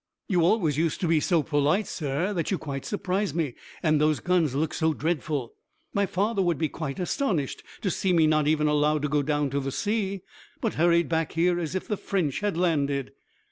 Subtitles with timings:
[0.27, 3.53] "You always used to be so polite, sir, that you quite surprise me.
[3.83, 5.53] And those guns look so dreadful!
[5.93, 9.51] My father would be quite astonished to see me not even allowed to go down
[9.51, 10.21] to the sea,
[10.59, 13.11] but hurried back here, as if the French had landed."